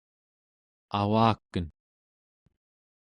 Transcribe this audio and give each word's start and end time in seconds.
avaken 0.99 1.65